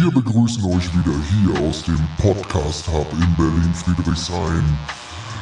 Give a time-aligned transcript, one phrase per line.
[0.00, 4.64] Wir begrüßen euch wieder hier aus dem Podcast Hub in Berlin-Friedrichshain.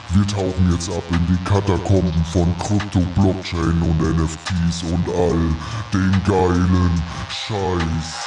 [0.08, 5.54] Wir tauchen jetzt ab in die Katakomben von Krypto, Blockchain und NFTs und all
[5.94, 8.26] den geilen Scheiß.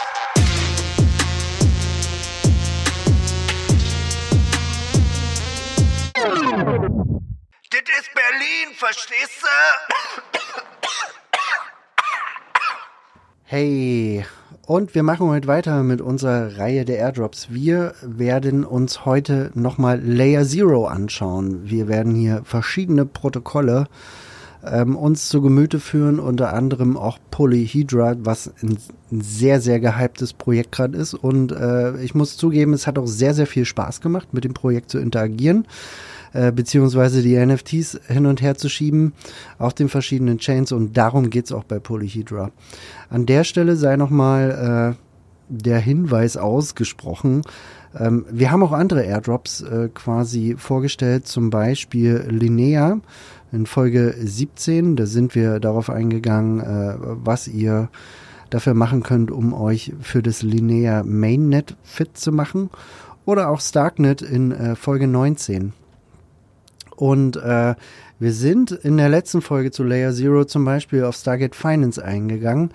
[7.72, 10.22] Das ist Berlin, verstehst du?
[13.44, 14.26] Hey,
[14.66, 17.48] und wir machen heute weiter mit unserer Reihe der Airdrops.
[17.50, 21.62] Wir werden uns heute nochmal Layer Zero anschauen.
[21.66, 23.88] Wir werden hier verschiedene Protokolle
[24.64, 28.78] ähm, uns zu Gemüte führen, unter anderem auch Polyhedra, was ein,
[29.12, 31.14] sehr, sehr gehyptes Projekt gerade ist.
[31.14, 34.54] Und äh, ich muss zugeben, es hat auch sehr, sehr viel Spaß gemacht, mit dem
[34.54, 35.66] Projekt zu interagieren
[36.34, 39.14] äh, beziehungsweise die NFTs hin und her zu schieben
[39.58, 42.52] auf den verschiedenen Chains und darum geht's auch bei Polyhedra.
[43.10, 45.12] An der Stelle sei nochmal äh,
[45.50, 47.42] der Hinweis ausgesprochen.
[47.98, 53.00] Ähm, wir haben auch andere Airdrops äh, quasi vorgestellt, zum Beispiel Linnea
[53.52, 54.96] in Folge 17.
[54.96, 57.90] Da sind wir darauf eingegangen, äh, was ihr
[58.50, 62.70] dafür machen könnt, um euch für das Linnea Mainnet fit zu machen.
[63.26, 65.74] Oder auch Starknet in äh, Folge 19.
[67.02, 67.74] Und äh,
[68.20, 72.70] wir sind in der letzten Folge zu Layer Zero zum Beispiel auf Stargate Finance eingegangen.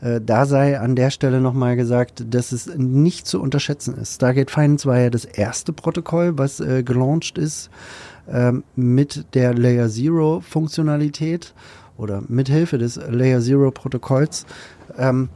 [0.00, 4.14] Äh, da sei an der Stelle nochmal gesagt, dass es nicht zu unterschätzen ist.
[4.14, 7.70] Stargate Finance war ja das erste Protokoll, was äh, gelauncht ist
[8.28, 11.52] äh, mit der Layer Zero Funktionalität
[11.96, 14.46] oder mithilfe des Layer Zero Protokolls.
[14.96, 15.28] Ähm,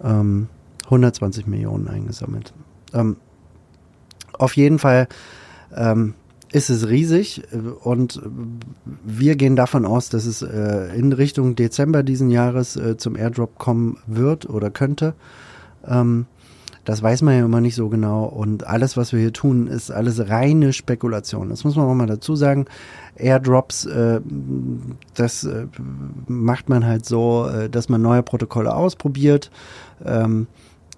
[0.04, 0.48] ähm,
[0.86, 2.54] 120 Millionen eingesammelt.
[2.94, 3.18] Ähm,
[4.38, 5.08] auf jeden Fall
[5.76, 6.14] ähm,
[6.52, 8.22] ist es riesig äh, und
[9.04, 13.58] wir gehen davon aus, dass es äh, in Richtung Dezember diesen Jahres äh, zum Airdrop
[13.58, 15.14] kommen wird oder könnte.
[15.86, 16.26] Ähm,
[16.86, 19.92] das weiß man ja immer nicht so genau und alles, was wir hier tun, ist
[19.92, 21.50] alles reine Spekulation.
[21.50, 22.66] Das muss man auch mal dazu sagen.
[23.18, 24.22] Airdrops, äh,
[25.14, 25.68] das äh,
[26.28, 29.52] macht man halt so, äh, dass man neue Protokolle ausprobiert,
[30.06, 30.48] ähm,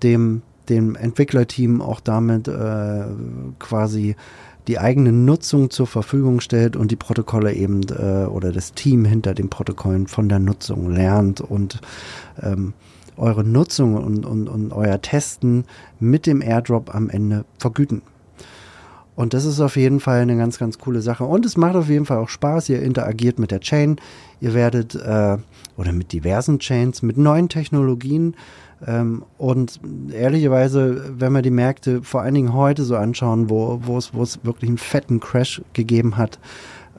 [0.03, 3.03] dem dem Entwicklerteam auch damit äh,
[3.59, 4.15] quasi
[4.67, 9.33] die eigene Nutzung zur Verfügung stellt und die Protokolle eben äh, oder das Team hinter
[9.33, 11.81] den Protokollen von der Nutzung lernt und
[12.41, 12.73] ähm,
[13.17, 15.65] eure Nutzung und, und, und euer Testen
[15.99, 18.01] mit dem Airdrop am Ende vergüten.
[19.19, 21.25] Und das ist auf jeden Fall eine ganz, ganz coole Sache.
[21.25, 22.69] Und es macht auf jeden Fall auch Spaß.
[22.69, 23.97] Ihr interagiert mit der Chain.
[24.39, 25.37] Ihr werdet, äh,
[25.75, 28.33] oder mit diversen Chains, mit neuen Technologien
[28.87, 29.81] ähm, und
[30.13, 34.23] ehrlicherweise, wenn wir die Märkte vor allen Dingen heute so anschauen, wo, wo, es, wo
[34.23, 36.39] es wirklich einen fetten Crash gegeben hat,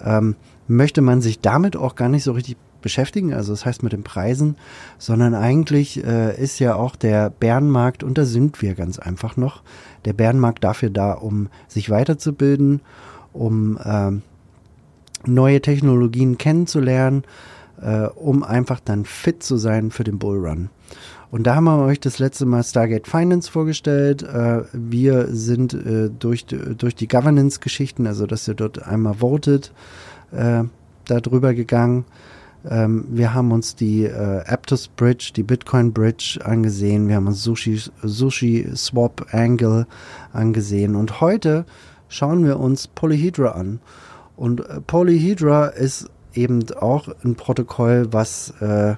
[0.05, 0.37] ähm,
[0.69, 4.05] möchte man sich damit auch gar nicht so richtig beschäftigen, also das heißt mit den
[4.05, 4.56] Preisen,
[4.99, 9.62] sondern eigentlich äh, ist ja auch der Bärenmarkt, und da sind wir ganz einfach noch,
[10.05, 12.81] der Bärenmarkt dafür da, um sich weiterzubilden,
[13.32, 14.12] um äh,
[15.29, 17.25] neue Technologien kennenzulernen,
[17.81, 20.70] äh, um einfach dann fit zu sein für den Bullrun.
[21.31, 24.23] Und da haben wir euch das letzte Mal Stargate Finance vorgestellt.
[24.23, 29.73] Äh, wir sind äh, durch, durch die Governance-Geschichten, also dass ihr dort einmal votet,
[30.32, 30.64] äh,
[31.06, 32.05] darüber gegangen.
[32.68, 37.08] Ähm, wir haben uns die äh, Aptos Bridge, die Bitcoin Bridge angesehen.
[37.08, 39.86] Wir haben uns Sushi, Sushi Swap Angle
[40.32, 40.96] angesehen.
[40.96, 41.64] Und heute
[42.08, 43.80] schauen wir uns Polyhedra an.
[44.36, 48.94] Und äh, Polyhedra ist eben auch ein Protokoll, was äh,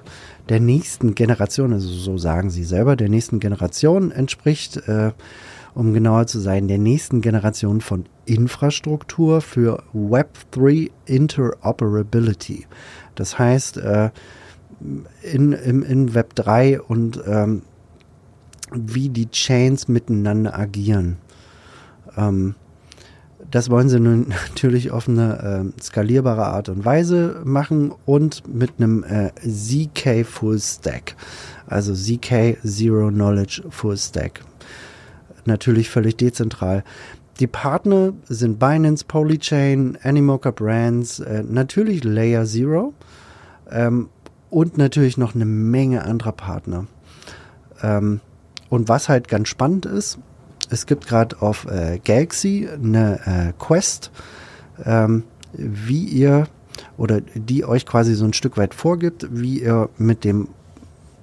[0.49, 5.11] der nächsten Generation, also so sagen sie selber, der nächsten Generation entspricht, äh,
[5.73, 12.67] um genauer zu sein, der nächsten Generation von Infrastruktur für Web3 Interoperability.
[13.15, 14.09] Das heißt, äh,
[15.21, 17.61] in, in, in Web 3 und ähm,
[18.73, 21.17] wie die Chains miteinander agieren.
[22.17, 22.55] Ähm,
[23.51, 28.71] das wollen sie nun natürlich auf eine äh, skalierbare Art und Weise machen und mit
[28.77, 31.15] einem äh, ZK Full Stack.
[31.67, 34.41] Also ZK Zero Knowledge Full Stack.
[35.45, 36.83] Natürlich völlig dezentral.
[37.39, 42.93] Die Partner sind Binance, Polychain, Animoca Brands, äh, natürlich Layer Zero
[43.71, 44.09] ähm,
[44.49, 46.85] und natürlich noch eine Menge anderer Partner.
[47.81, 48.19] Ähm,
[48.69, 50.19] und was halt ganz spannend ist,
[50.69, 54.11] es gibt gerade auf äh, Galaxy eine äh, Quest,
[54.85, 56.47] ähm, wie ihr
[56.97, 60.47] oder die euch quasi so ein Stück weit vorgibt, wie ihr mit dem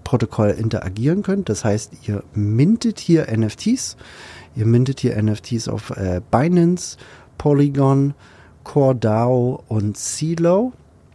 [0.05, 1.49] Protokoll interagieren könnt.
[1.49, 3.97] Das heißt, ihr mintet hier NFTs.
[4.57, 6.97] Ihr mintet hier NFTs auf äh, Binance,
[7.39, 8.15] Polygon,
[8.65, 10.73] CoreDAO und CeeLo.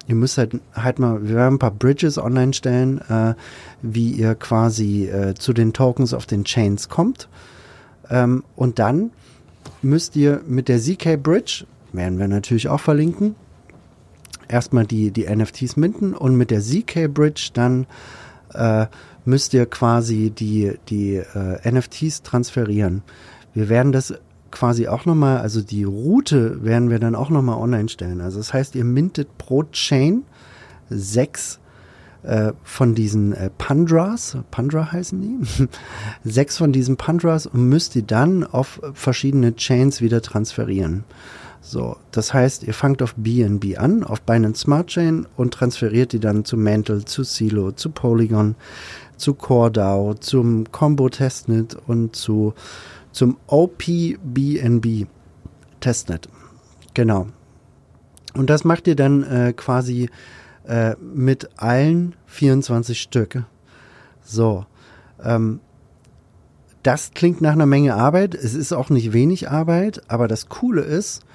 [0.08, 3.34] Ihr müsst halt, halt mal, wir werden ein paar Bridges online stellen, äh,
[3.82, 7.28] wie ihr quasi äh, zu den Tokens auf den Chains kommt.
[8.10, 9.12] Ähm, und dann
[9.82, 13.36] müsst ihr mit der ZK Bridge, werden wir natürlich auch verlinken,
[14.48, 17.88] erstmal die, die NFTs minten und mit der ZK Bridge dann
[18.54, 18.86] äh,
[19.26, 23.04] müsst ihr quasi die, die äh, NFTs transferieren.
[23.54, 24.14] Wir werden das
[24.52, 28.22] quasi auch nochmal, also die Route werden wir dann auch nochmal online stellen.
[28.22, 30.24] Also das heißt, ihr mintet pro Chain
[30.90, 31.60] sechs
[32.24, 35.68] äh, von diesen äh, Pandras, Pandra heißen die,
[36.30, 41.04] sechs von diesen Pandras und müsst ihr dann auf verschiedene Chains wieder transferieren.
[41.68, 46.20] So, das heißt, ihr fangt auf BNB an, auf Binance Smart Chain und transferiert die
[46.20, 48.54] dann zu Mantle, zu Silo, zu Polygon,
[49.18, 52.54] zu CoreDAO, zum Combo Testnet und zu,
[53.12, 55.08] zum OPBNB
[55.80, 56.30] Testnet.
[56.94, 57.30] Genau.
[58.36, 60.12] Und das macht ihr dann äh, quasi
[60.68, 63.44] äh, mit allen 24 Stück.
[64.22, 64.68] So.
[65.20, 65.62] Ähm,
[66.84, 68.36] das klingt nach einer Menge Arbeit.
[68.36, 71.26] Es ist auch nicht wenig Arbeit, aber das Coole ist,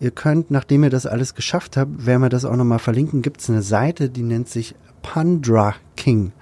[0.00, 3.40] ihr könnt, nachdem ihr das alles geschafft habt, werden wir das auch nochmal verlinken, gibt
[3.40, 6.32] es eine Seite, die nennt sich Pandra King.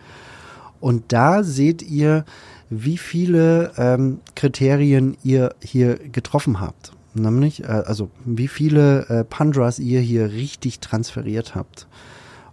[0.81, 2.25] Und da seht ihr,
[2.71, 6.93] wie viele ähm, Kriterien ihr hier getroffen habt.
[7.15, 11.87] Nämlich, äh, also wie viele äh, Pandras ihr hier richtig transferiert habt.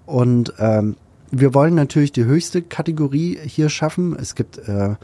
[0.05, 0.95] Und ähm,
[1.31, 4.15] wir wollen natürlich die höchste Kategorie hier schaffen.
[4.17, 4.95] Es gibt äh,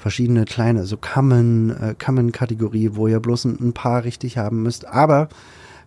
[0.00, 4.86] verschiedene kleine, so Common, äh, Common-Kategorie, wo ihr bloß ein, ein, paar richtig haben müsst.
[4.86, 5.28] Aber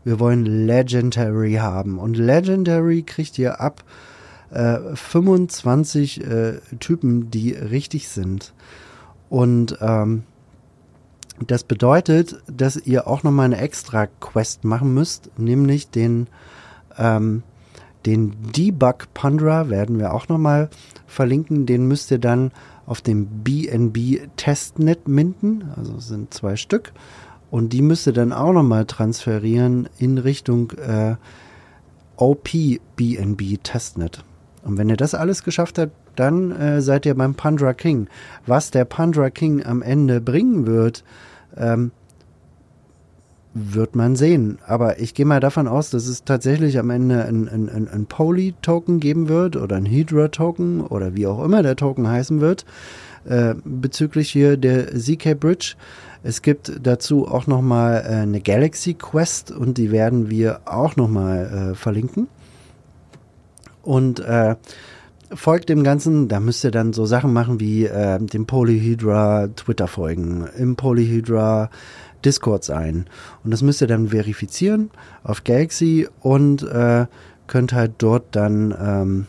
[0.04, 1.98] wir wollen Legendary haben.
[1.98, 3.84] Und Legendary kriegt ihr ab
[4.52, 8.54] äh, 25 äh, Typen, die richtig sind.
[9.30, 10.24] Und ähm,
[11.48, 16.28] das bedeutet, dass ihr auch nochmal eine extra Quest machen müsst, nämlich den
[16.98, 17.42] ähm,
[18.06, 20.70] den Debug Pandra werden wir auch nochmal
[21.08, 21.66] verlinken.
[21.66, 22.52] Den müsst ihr dann
[22.86, 25.72] auf dem BNB Testnet minden.
[25.76, 26.92] Also sind zwei Stück.
[27.50, 31.16] Und die müsst ihr dann auch nochmal transferieren in Richtung äh,
[32.18, 32.50] OP
[32.96, 34.24] BNB Testnet.
[34.64, 38.08] Und wenn ihr das alles geschafft habt, dann äh, seid ihr beim Pandra King.
[38.46, 41.04] Was der Pandra King am Ende bringen wird,
[41.58, 41.92] ähm,
[43.54, 44.58] wird man sehen.
[44.66, 48.06] Aber ich gehe mal davon aus, dass es tatsächlich am Ende ein, ein, ein, ein
[48.06, 52.66] Poly-Token geben wird oder ein Hydra-Token oder wie auch immer der Token heißen wird,
[53.26, 55.76] äh, bezüglich hier der ZK Bridge.
[56.24, 61.72] Es gibt dazu auch nochmal äh, eine Galaxy Quest und die werden wir auch nochmal
[61.72, 62.28] äh, verlinken.
[63.84, 64.56] Und äh,
[65.34, 69.88] folgt dem Ganzen, da müsst ihr dann so Sachen machen wie äh, dem Polyhydra Twitter
[69.88, 71.70] folgen, im Polyhydra
[72.26, 73.06] Discord sein.
[73.44, 74.92] Und das müsst ihr dann verifizieren
[75.24, 77.06] auf Galaxy und äh,
[77.48, 79.28] könnt halt dort dann ähm,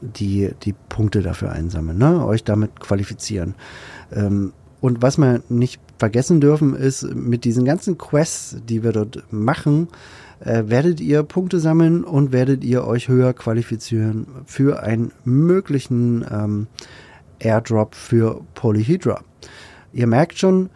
[0.00, 2.24] die, die Punkte dafür einsammeln, ne?
[2.24, 3.54] euch damit qualifizieren.
[4.12, 9.24] Ähm, und was wir nicht vergessen dürfen, ist, mit diesen ganzen Quests, die wir dort
[9.32, 9.88] machen,
[10.40, 16.66] äh, werdet ihr Punkte sammeln und werdet ihr euch höher qualifizieren für einen möglichen ähm,
[17.40, 19.20] Airdrop für Polyhedra.
[19.92, 20.70] Ihr merkt schon,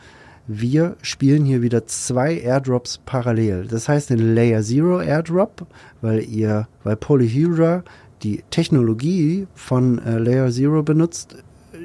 [0.46, 3.66] wir spielen hier wieder zwei Airdrops parallel.
[3.66, 5.66] Das heißt den Layer Zero Airdrop,
[6.00, 7.84] weil ihr, weil Polyhedra
[8.22, 11.36] die Technologie von äh, Layer Zero benutzt,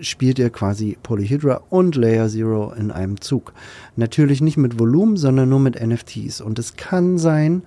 [0.01, 3.53] spielt ihr quasi Polyhedra und Layer Zero in einem Zug.
[3.95, 6.41] Natürlich nicht mit Volumen, sondern nur mit NFTs.
[6.41, 7.63] Und es kann sein,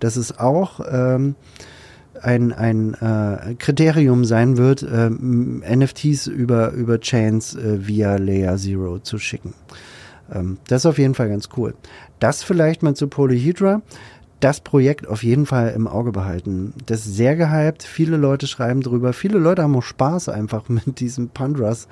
[0.00, 1.34] dass es auch ähm,
[2.22, 8.98] ein, ein äh, Kriterium sein wird, äh, NFTs über, über Chains äh, via Layer Zero
[8.98, 9.54] zu schicken.
[10.32, 11.74] Ähm, das ist auf jeden Fall ganz cool.
[12.20, 13.82] Das vielleicht mal zu Polyhedra
[14.40, 16.72] das Projekt auf jeden Fall im Auge behalten.
[16.86, 17.82] Das ist sehr gehypt.
[17.82, 19.12] Viele Leute schreiben drüber.
[19.12, 21.88] Viele Leute haben auch Spaß einfach mit diesen Pandras,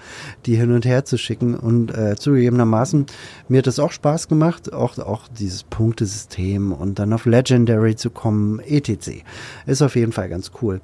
[0.47, 1.55] die hin und her zu schicken.
[1.55, 3.07] Und äh, zugegebenermaßen,
[3.49, 4.73] mir hat das auch Spaß gemacht.
[4.73, 9.25] Auch, auch dieses Punktesystem und dann auf Legendary zu kommen, etc.
[9.67, 10.81] Ist auf jeden Fall ganz cool.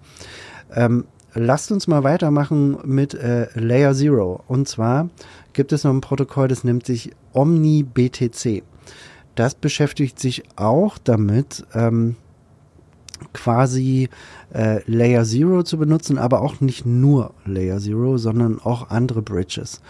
[0.75, 1.05] Ähm,
[1.35, 4.43] lasst uns mal weitermachen mit äh, Layer Zero.
[4.49, 5.11] Und zwar
[5.53, 8.63] gibt es noch ein Protokoll, das nennt sich Omni BTC
[9.35, 12.17] das beschäftigt sich auch damit, ähm,
[13.33, 14.09] quasi
[14.53, 19.81] äh, Layer Zero zu benutzen, aber auch nicht nur Layer Zero, sondern auch andere Bridges.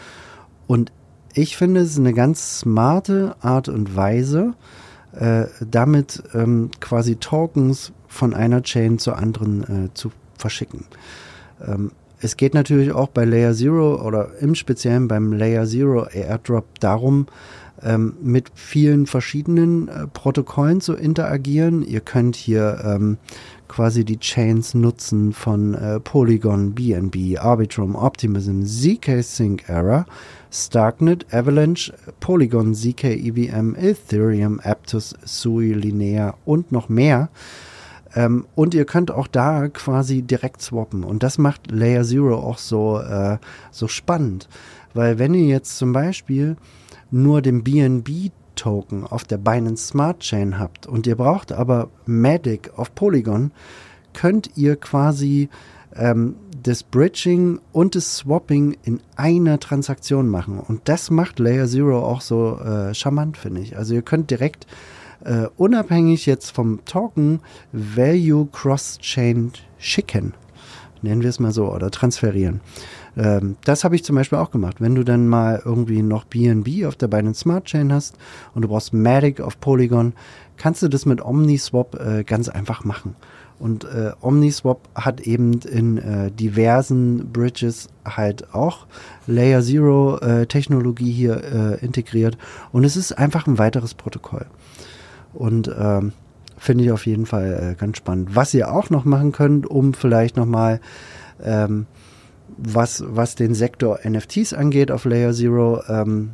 [0.66, 0.92] Und
[1.34, 4.54] ich finde, es ist eine ganz smarte Art und Weise,
[5.12, 10.84] äh, damit ähm, quasi Tokens von einer Chain zur anderen äh, zu verschicken.
[11.66, 11.90] Ähm,
[12.22, 17.26] es geht natürlich auch bei Layer Zero oder im Speziellen beim Layer Zero Airdrop darum,
[17.82, 21.82] ähm, mit vielen verschiedenen äh, Protokollen zu interagieren.
[21.82, 23.18] Ihr könnt hier ähm,
[23.66, 30.06] quasi die Chains nutzen von äh, Polygon, BNB, Arbitrum, Optimism, ZK Sync Error,
[30.52, 37.30] Starknet, Avalanche, Polygon, ZK EVM, Ethereum, Aptos, Sui, Linear und noch mehr.
[38.14, 41.04] Ähm, und ihr könnt auch da quasi direkt swappen.
[41.04, 43.38] Und das macht Layer Zero auch so, äh,
[43.70, 44.48] so spannend.
[44.94, 46.56] Weil wenn ihr jetzt zum Beispiel
[47.10, 52.94] nur den BNB-Token auf der Binance Smart Chain habt und ihr braucht aber Matic auf
[52.94, 53.52] Polygon,
[54.12, 55.48] könnt ihr quasi
[55.94, 60.58] ähm, das Bridging und das Swapping in einer Transaktion machen.
[60.60, 63.76] Und das macht Layer Zero auch so äh, charmant, finde ich.
[63.76, 64.66] Also ihr könnt direkt
[65.24, 67.40] äh, unabhängig jetzt vom Token
[67.72, 70.34] Value Cross-Chain schicken.
[71.02, 72.60] Nennen wir es mal so oder transferieren.
[73.16, 74.80] Ähm, das habe ich zum Beispiel auch gemacht.
[74.80, 78.16] Wenn du dann mal irgendwie noch BNB auf der Binance Smart Chain hast
[78.54, 80.14] und du brauchst Matic auf Polygon,
[80.56, 83.16] kannst du das mit OmniSwap äh, ganz einfach machen.
[83.58, 88.86] Und äh, OmniSwap hat eben in äh, diversen Bridges halt auch
[89.26, 92.36] Layer Zero äh, Technologie hier äh, integriert.
[92.72, 94.46] Und es ist einfach ein weiteres Protokoll.
[95.34, 96.12] Und ähm,
[96.58, 98.34] finde ich auf jeden Fall äh, ganz spannend.
[98.36, 100.80] Was ihr auch noch machen könnt, um vielleicht nochmal
[101.42, 101.86] ähm,
[102.56, 106.30] was, was den Sektor NFTs angeht auf Layer Zero, ähm,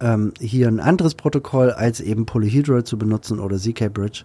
[0.00, 4.24] ähm, hier ein anderes Protokoll als eben Polyhedra zu benutzen oder ZK Bridge,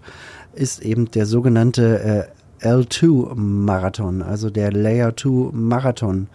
[0.53, 2.29] ist eben der sogenannte
[2.61, 6.27] äh, L2 Marathon, also der Layer 2 Marathon.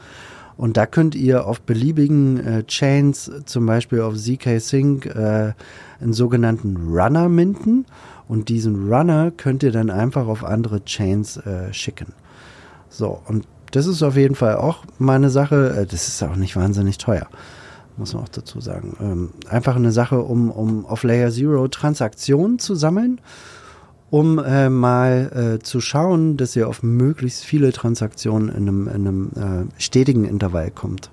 [0.59, 5.53] Und da könnt ihr auf beliebigen äh, Chains, zum Beispiel auf ZK Sync, äh,
[6.01, 7.87] einen sogenannten Runner minten.
[8.27, 12.13] Und diesen Runner könnt ihr dann einfach auf andere Chains äh, schicken.
[12.91, 15.77] So, und das ist auf jeden Fall auch meine Sache.
[15.77, 17.29] Äh, das ist auch nicht wahnsinnig teuer,
[17.97, 18.97] muss man auch dazu sagen.
[19.01, 23.21] Ähm, einfach eine Sache, um, um auf Layer Zero Transaktionen zu sammeln,
[24.11, 28.95] um äh, mal äh, zu schauen, dass ihr auf möglichst viele Transaktionen in einem, in
[28.95, 31.11] einem äh, stetigen Intervall kommt.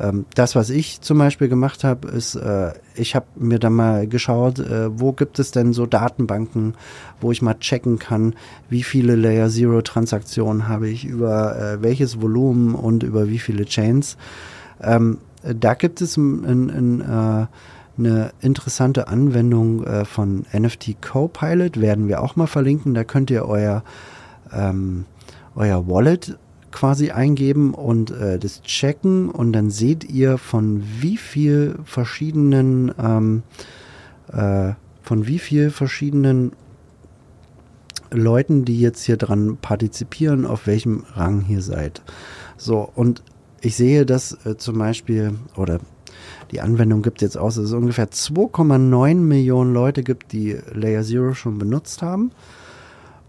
[0.00, 4.06] Ähm, das, was ich zum Beispiel gemacht habe, ist, äh, ich habe mir dann mal
[4.06, 6.74] geschaut, äh, wo gibt es denn so Datenbanken,
[7.20, 8.34] wo ich mal checken kann,
[8.70, 13.66] wie viele Layer Zero Transaktionen habe ich über äh, welches Volumen und über wie viele
[13.66, 14.16] Chains.
[14.82, 17.46] Ähm, da gibt es ein, ein, ein, äh,
[17.98, 22.94] eine interessante Anwendung äh, von NFT Copilot, werden wir auch mal verlinken.
[22.94, 23.82] Da könnt ihr euer,
[24.52, 25.04] ähm,
[25.54, 26.38] euer Wallet
[26.70, 33.42] quasi eingeben und äh, das checken und dann seht ihr von wie viel verschiedenen ähm,
[34.32, 36.52] äh, von wie viel verschiedenen
[38.12, 42.02] Leuten, die jetzt hier dran partizipieren, auf welchem Rang ihr seid.
[42.56, 43.22] So, und
[43.60, 45.80] ich sehe, dass äh, zum Beispiel, oder
[46.50, 51.34] die Anwendung gibt jetzt aus, dass es ungefähr 2,9 Millionen Leute gibt, die Layer Zero
[51.34, 52.32] schon benutzt haben.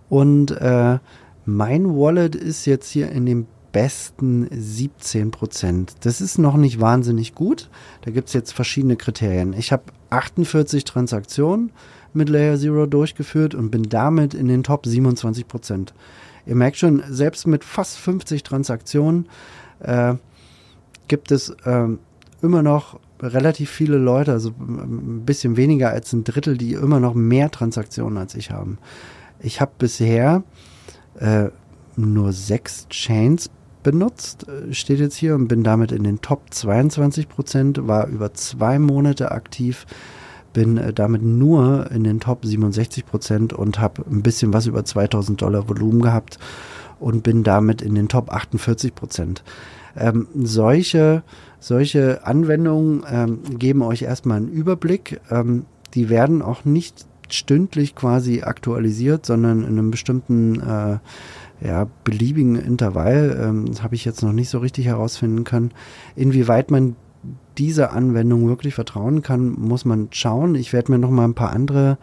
[0.09, 0.99] Und äh,
[1.45, 5.93] mein Wallet ist jetzt hier in den besten 17 Prozent.
[6.01, 7.69] Das ist noch nicht wahnsinnig gut.
[8.01, 9.53] Da gibt es jetzt verschiedene Kriterien.
[9.53, 11.71] Ich habe 48 Transaktionen
[12.13, 15.93] mit Layer Zero durchgeführt und bin damit in den Top 27 Prozent.
[16.45, 19.27] Ihr merkt schon, selbst mit fast 50 Transaktionen
[19.83, 20.15] äh,
[21.07, 21.87] gibt es äh,
[22.41, 27.13] immer noch relativ viele Leute, also ein bisschen weniger als ein Drittel, die immer noch
[27.13, 28.77] mehr Transaktionen als ich haben.
[29.39, 30.43] Ich habe bisher
[31.19, 31.49] äh,
[31.95, 33.49] nur sechs Chains
[33.83, 38.33] benutzt, äh, steht jetzt hier und bin damit in den Top 22 Prozent, war über
[38.33, 39.85] zwei Monate aktiv,
[40.53, 44.83] bin äh, damit nur in den Top 67 Prozent und habe ein bisschen was über
[44.83, 46.39] 2000 Dollar Volumen gehabt
[47.01, 49.43] und bin damit in den Top 48 Prozent.
[49.97, 51.23] Ähm, solche,
[51.59, 55.19] solche Anwendungen ähm, geben euch erstmal einen Überblick.
[55.29, 60.99] Ähm, die werden auch nicht stündlich quasi aktualisiert, sondern in einem bestimmten äh,
[61.65, 63.39] ja, beliebigen Intervall.
[63.41, 65.71] Ähm, das habe ich jetzt noch nicht so richtig herausfinden können.
[66.15, 66.95] Inwieweit man
[67.57, 70.55] dieser Anwendung wirklich vertrauen kann, muss man schauen.
[70.55, 71.97] Ich werde mir noch mal ein paar andere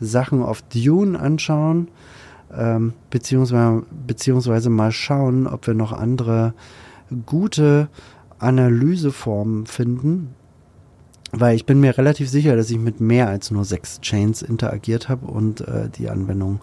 [0.00, 1.88] Sachen auf Dune anschauen,
[2.56, 6.54] ähm, beziehungsweise, beziehungsweise mal schauen, ob wir noch andere
[7.26, 7.88] gute
[8.38, 10.34] Analyseformen finden.
[11.32, 15.08] Weil ich bin mir relativ sicher, dass ich mit mehr als nur sechs Chains interagiert
[15.08, 16.60] habe und äh, die Anwendung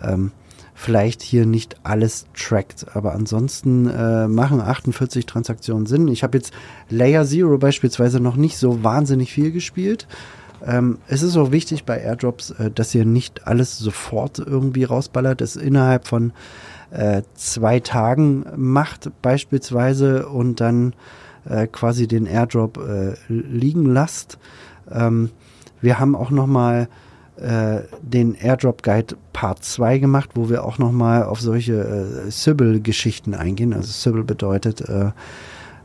[0.00, 0.32] ähm,
[0.74, 2.96] vielleicht hier nicht alles trackt.
[2.96, 6.08] Aber ansonsten äh, machen 48 Transaktionen Sinn.
[6.08, 6.52] Ich habe jetzt
[6.90, 10.08] Layer Zero beispielsweise noch nicht so wahnsinnig viel gespielt.
[10.64, 15.40] Ähm, es ist auch wichtig bei Airdrops, äh, dass ihr nicht alles sofort irgendwie rausballert.
[15.40, 16.32] Es innerhalb von
[16.90, 20.94] äh, zwei Tagen macht beispielsweise und dann
[21.48, 24.38] äh, quasi den Airdrop äh, liegen lasst.
[24.90, 25.30] Ähm,
[25.80, 26.88] wir haben auch noch mal
[27.36, 33.34] äh, den Airdrop Guide Part 2 gemacht, wo wir auch nochmal auf solche äh, Sybil-Geschichten
[33.34, 33.72] eingehen.
[33.72, 35.10] Also Sybil bedeutet, äh,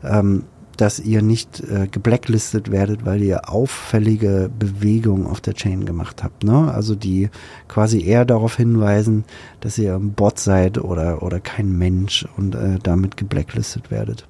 [0.04, 0.44] ähm,
[0.78, 6.44] dass ihr nicht äh, geblacklistet werdet, weil ihr auffällige Bewegungen auf der Chain gemacht habt.
[6.44, 6.72] Ne?
[6.72, 7.30] Also die
[7.66, 9.24] quasi eher darauf hinweisen,
[9.60, 14.26] dass ihr ein Bot seid oder, oder kein Mensch und äh, damit geblacklistet werdet.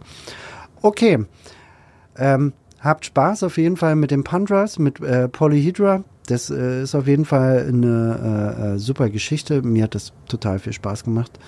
[0.80, 1.18] Okay.
[2.16, 6.02] Ähm, habt Spaß auf jeden Fall mit dem Pandras, mit äh, Polyhedra.
[6.26, 9.60] Das äh, ist auf jeden Fall eine äh, äh, super Geschichte.
[9.60, 11.38] Mir hat das total viel Spaß gemacht.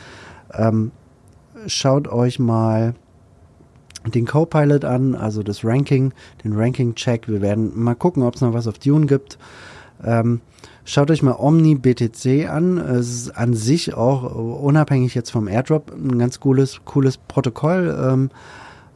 [0.53, 0.93] Ähm,
[1.67, 2.95] schaut euch mal
[4.07, 6.13] den Copilot an, also das Ranking,
[6.45, 7.29] den Ranking-Check.
[7.29, 9.39] Wir werden mal gucken, ob es noch was auf Dune gibt.
[10.03, 10.41] Ähm,
[10.85, 12.79] schaut euch mal Omni BTC an.
[12.79, 17.97] Es ist an sich auch unabhängig jetzt vom Airdrop ein ganz cooles, cooles Protokoll.
[18.03, 18.31] Ähm,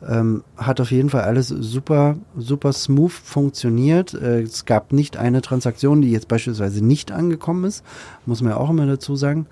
[0.08, 4.14] ähm, hat auf jeden Fall alles super, super smooth funktioniert.
[4.14, 7.84] Äh, es gab nicht eine Transaktion, die jetzt beispielsweise nicht angekommen ist.
[8.26, 9.46] Muss man ja auch immer dazu sagen.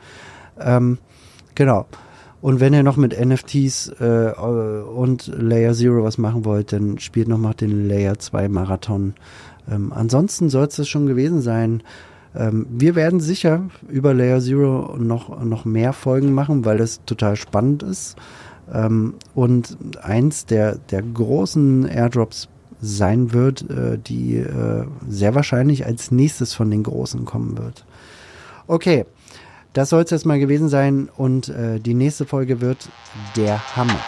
[0.60, 0.98] Ähm,
[1.54, 1.86] genau.
[2.42, 7.28] Und wenn ihr noch mit NFTs äh, und Layer Zero was machen wollt, dann spielt
[7.28, 9.14] noch mal den Layer 2 Marathon.
[9.70, 11.84] Ähm, ansonsten soll es das schon gewesen sein.
[12.34, 17.36] Ähm, wir werden sicher über Layer Zero noch, noch mehr Folgen machen, weil das total
[17.36, 18.16] spannend ist.
[18.72, 22.48] Ähm, und eins der, der großen Airdrops
[22.80, 27.86] sein wird, äh, die äh, sehr wahrscheinlich als nächstes von den großen kommen wird.
[28.66, 29.06] Okay,
[29.72, 32.88] das soll es jetzt mal gewesen sein und äh, die nächste Folge wird
[33.36, 34.00] der Hammer.